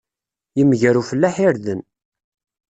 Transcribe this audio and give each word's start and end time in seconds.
Yemger 0.57 0.95
ufellaḥ 1.01 1.35
irden. 1.47 1.81